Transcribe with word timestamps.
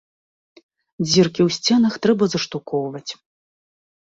Дзіркі 1.09 1.41
ў 1.47 1.55
сценах 1.57 1.93
трэба 2.07 2.23
заштукоўваць! 2.35 3.11